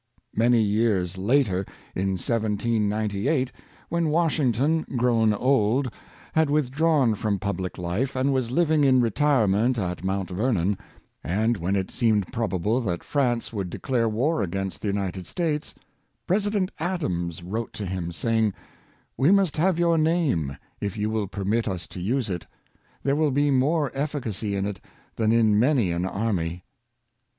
[0.35, 1.63] Many years later,
[1.93, 3.51] in 1798,
[3.87, 5.91] when Washington, grown old,
[6.33, 10.75] had withdrawn from public life and was living in retirement at Mount Vernon,
[11.23, 15.75] and when it seemed probable that France would declare war against the United States,
[16.25, 18.55] President Adams wrote to him, saying,''
[19.19, 22.47] We must have your name, if you will permit us to use it;
[23.03, 24.79] there will be more efficacy in it
[25.17, 26.63] than in many an army.''